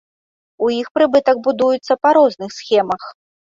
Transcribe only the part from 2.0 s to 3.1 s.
па розных схемах.